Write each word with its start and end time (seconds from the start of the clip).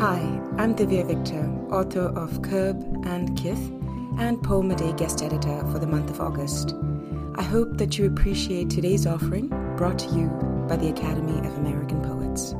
Hi, 0.00 0.20
I'm 0.56 0.74
Divya 0.74 1.06
Victor, 1.06 1.44
author 1.70 2.08
of 2.18 2.40
Curb 2.40 3.04
and 3.04 3.36
Kith 3.36 3.70
and 4.18 4.42
Poem 4.42 4.70
a 4.70 4.94
guest 4.94 5.20
editor 5.20 5.60
for 5.70 5.78
the 5.78 5.86
month 5.86 6.08
of 6.08 6.22
August. 6.22 6.74
I 7.34 7.42
hope 7.42 7.76
that 7.76 7.98
you 7.98 8.06
appreciate 8.06 8.70
today's 8.70 9.06
offering 9.06 9.48
brought 9.76 9.98
to 9.98 10.08
you 10.08 10.28
by 10.66 10.76
the 10.76 10.88
Academy 10.88 11.46
of 11.46 11.58
American 11.58 12.00
Poets. 12.00 12.54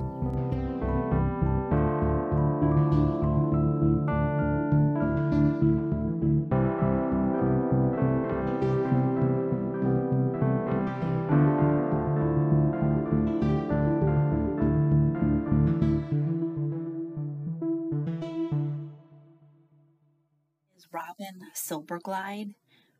Robin 20.92 21.42
Silbergleid 21.54 22.54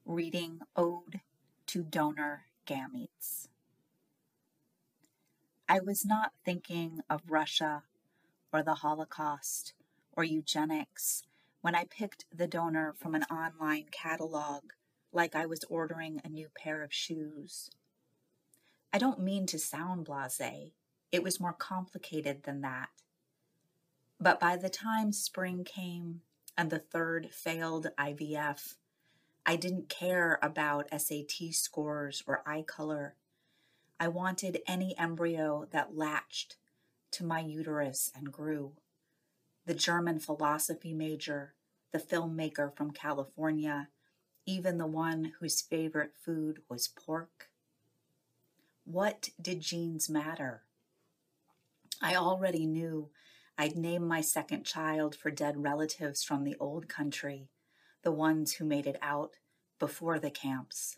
reading 0.05 0.61
Ode 0.77 1.23
to 1.67 1.83
Donor 1.83 2.45
Gametes. 2.65 3.49
I 5.69 5.81
was 5.81 6.05
not 6.05 6.33
thinking 6.45 7.01
of 7.11 7.23
Russia 7.29 7.83
or 8.53 8.63
the 8.63 8.75
Holocaust 8.75 9.73
or 10.13 10.23
eugenics 10.23 11.25
when 11.63 11.75
I 11.75 11.85
picked 11.85 12.27
the 12.33 12.47
donor 12.47 12.95
from 12.97 13.17
an 13.17 13.25
online 13.25 13.87
catalog 13.91 14.63
like 15.13 15.35
I 15.35 15.47
was 15.47 15.65
ordering 15.69 16.21
a 16.23 16.29
new 16.29 16.47
pair 16.55 16.83
of 16.85 16.95
shoes. 16.95 17.71
I 18.93 18.99
don't 18.99 19.19
mean 19.19 19.47
to 19.47 19.59
sound 19.59 20.05
blase, 20.05 20.71
it 21.11 21.25
was 21.25 21.41
more 21.41 21.53
complicated 21.53 22.45
than 22.45 22.61
that. 22.61 22.91
But 24.21 24.39
by 24.39 24.57
the 24.57 24.71
time 24.71 25.13
spring 25.13 25.65
came 25.65 26.21
and 26.61 26.69
the 26.69 26.79
third 26.79 27.31
failed 27.33 27.87
IVF, 27.99 28.75
I 29.47 29.57
didn't 29.57 29.89
care 29.89 30.39
about 30.43 30.91
SAT 30.91 31.55
scores 31.55 32.23
or 32.27 32.43
eye 32.45 32.65
color. 32.67 33.15
I 33.99 34.09
wanted 34.09 34.61
any 34.67 34.95
embryo 34.99 35.69
that 35.71 35.97
latched 35.97 36.57
to 37.13 37.25
my 37.25 37.41
uterus 37.41 38.13
and 38.15 38.31
grew. 38.31 38.73
The 39.65 39.73
German 39.73 40.19
philosophy 40.19 40.93
major, 40.93 41.55
the 41.93 41.99
filmmaker 41.99 42.77
from 42.77 42.91
California, 42.91 43.89
even 44.45 44.77
the 44.77 44.87
one 44.87 45.33
whose 45.41 45.63
favorite 45.63 46.13
food 46.23 46.61
was 46.69 46.89
pork. 46.89 47.49
What 48.85 49.31
did 49.41 49.63
genes 49.63 50.11
matter? 50.11 50.65
I 52.03 52.17
already 52.17 52.67
knew 52.67 53.09
I'd 53.61 53.77
name 53.77 54.09
my 54.09 54.23
second 54.23 54.65
child 54.65 55.15
for 55.15 55.31
dead 55.31 55.63
relatives 55.63 56.25
from 56.25 56.45
the 56.45 56.57
old 56.59 56.89
country, 56.89 57.51
the 58.03 58.11
ones 58.11 58.55
who 58.55 58.65
made 58.65 58.87
it 58.87 58.97
out 59.03 59.33
before 59.79 60.19
the 60.19 60.31
camps. 60.31 60.97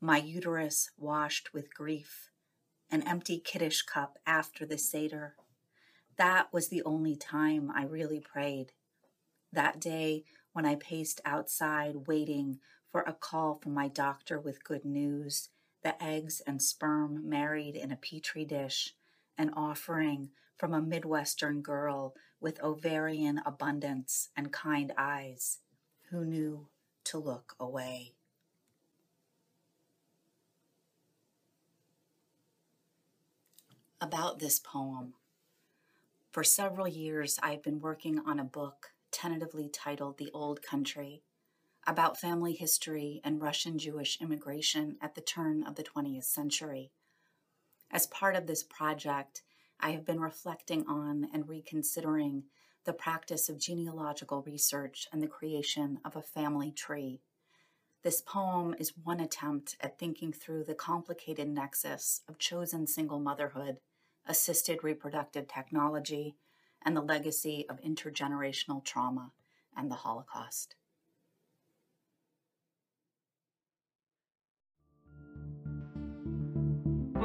My 0.00 0.18
uterus 0.18 0.90
washed 0.98 1.54
with 1.54 1.72
grief, 1.72 2.30
an 2.90 3.06
empty 3.06 3.38
kiddush 3.38 3.82
cup 3.82 4.18
after 4.26 4.66
the 4.66 4.78
Seder. 4.78 5.36
That 6.16 6.52
was 6.52 6.70
the 6.70 6.82
only 6.82 7.14
time 7.14 7.70
I 7.72 7.84
really 7.84 8.18
prayed. 8.18 8.72
That 9.52 9.80
day 9.80 10.24
when 10.52 10.66
I 10.66 10.74
paced 10.74 11.20
outside 11.24 12.08
waiting 12.08 12.58
for 12.90 13.02
a 13.02 13.12
call 13.12 13.60
from 13.62 13.74
my 13.74 13.86
doctor 13.86 14.40
with 14.40 14.64
good 14.64 14.84
news, 14.84 15.50
the 15.84 16.02
eggs 16.02 16.42
and 16.44 16.60
sperm 16.60 17.28
married 17.28 17.76
in 17.76 17.92
a 17.92 17.96
petri 17.96 18.44
dish, 18.44 18.96
an 19.38 19.50
offering 19.54 20.30
from 20.56 20.74
a 20.74 20.82
Midwestern 20.82 21.62
girl 21.62 22.14
with 22.40 22.62
ovarian 22.62 23.40
abundance 23.44 24.28
and 24.36 24.52
kind 24.52 24.92
eyes 24.96 25.58
who 26.10 26.24
knew 26.24 26.68
to 27.04 27.18
look 27.18 27.54
away. 27.58 28.14
About 34.00 34.38
this 34.38 34.58
poem. 34.58 35.14
For 36.30 36.44
several 36.44 36.88
years, 36.88 37.38
I've 37.42 37.62
been 37.62 37.80
working 37.80 38.20
on 38.20 38.38
a 38.38 38.44
book 38.44 38.92
tentatively 39.10 39.68
titled 39.68 40.18
The 40.18 40.30
Old 40.32 40.62
Country 40.62 41.22
about 41.86 42.20
family 42.20 42.52
history 42.52 43.20
and 43.24 43.40
Russian 43.40 43.78
Jewish 43.78 44.20
immigration 44.20 44.96
at 45.00 45.14
the 45.14 45.20
turn 45.20 45.64
of 45.64 45.74
the 45.74 45.82
20th 45.82 46.24
century. 46.24 46.92
As 47.90 48.06
part 48.06 48.36
of 48.36 48.46
this 48.46 48.62
project, 48.62 49.42
I 49.80 49.90
have 49.90 50.04
been 50.04 50.20
reflecting 50.20 50.86
on 50.86 51.28
and 51.32 51.48
reconsidering 51.48 52.44
the 52.84 52.92
practice 52.92 53.48
of 53.48 53.58
genealogical 53.58 54.42
research 54.42 55.08
and 55.12 55.22
the 55.22 55.26
creation 55.26 55.98
of 56.04 56.14
a 56.14 56.22
family 56.22 56.70
tree. 56.70 57.20
This 58.02 58.22
poem 58.22 58.74
is 58.78 58.96
one 58.96 59.20
attempt 59.20 59.76
at 59.80 59.98
thinking 59.98 60.32
through 60.32 60.64
the 60.64 60.74
complicated 60.74 61.48
nexus 61.48 62.22
of 62.28 62.38
chosen 62.38 62.86
single 62.86 63.18
motherhood, 63.18 63.78
assisted 64.24 64.82
reproductive 64.82 65.48
technology, 65.48 66.36
and 66.82 66.96
the 66.96 67.02
legacy 67.02 67.66
of 67.68 67.80
intergenerational 67.82 68.82
trauma 68.84 69.32
and 69.76 69.90
the 69.90 69.96
Holocaust. 69.96 70.76